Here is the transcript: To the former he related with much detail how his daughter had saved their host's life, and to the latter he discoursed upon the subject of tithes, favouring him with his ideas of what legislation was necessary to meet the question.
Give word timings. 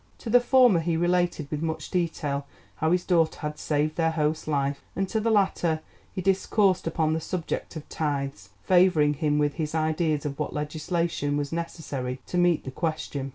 To 0.17 0.31
the 0.31 0.39
former 0.39 0.79
he 0.79 0.97
related 0.97 1.51
with 1.51 1.61
much 1.61 1.91
detail 1.91 2.47
how 2.77 2.89
his 2.91 3.05
daughter 3.05 3.41
had 3.41 3.59
saved 3.59 3.97
their 3.97 4.09
host's 4.09 4.47
life, 4.47 4.81
and 4.95 5.07
to 5.09 5.19
the 5.19 5.29
latter 5.29 5.81
he 6.11 6.23
discoursed 6.23 6.87
upon 6.87 7.13
the 7.13 7.21
subject 7.21 7.75
of 7.75 7.87
tithes, 7.87 8.49
favouring 8.63 9.13
him 9.13 9.37
with 9.37 9.53
his 9.61 9.75
ideas 9.75 10.25
of 10.25 10.39
what 10.39 10.53
legislation 10.55 11.37
was 11.37 11.51
necessary 11.51 12.19
to 12.25 12.39
meet 12.39 12.63
the 12.63 12.71
question. 12.71 13.29